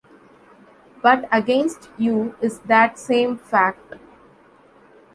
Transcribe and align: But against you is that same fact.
But 1.03 1.25
against 1.31 1.89
you 1.95 2.33
is 2.41 2.57
that 2.61 2.97
same 2.97 3.37
fact. 3.37 3.93